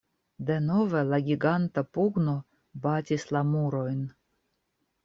Denove 0.45 1.03
la 1.09 1.19
giganta 1.27 1.85
pugno 1.99 2.35
batis 2.87 3.31
la 3.37 3.45
murojn. 3.53 4.03